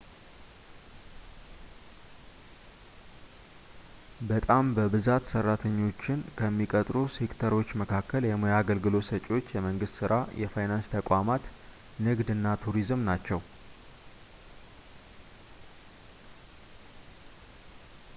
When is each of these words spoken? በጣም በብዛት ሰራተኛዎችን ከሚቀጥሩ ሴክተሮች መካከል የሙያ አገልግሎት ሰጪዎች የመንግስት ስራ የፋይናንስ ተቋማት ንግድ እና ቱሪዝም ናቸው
በጣም 4.29 4.71
በብዛት 4.77 5.25
ሰራተኛዎችን 5.33 6.25
ከሚቀጥሩ 6.39 6.97
ሴክተሮች 7.17 7.71
መካከል 7.83 8.25
የሙያ 8.31 8.55
አገልግሎት 8.63 9.07
ሰጪዎች 9.11 9.53
የመንግስት 9.57 9.95
ስራ 10.01 10.15
የፋይናንስ 10.43 10.91
ተቋማት 10.97 11.45
ንግድ 12.09 12.29
እና 12.39 12.57
ቱሪዝም 12.65 13.07
ናቸው 13.11 13.41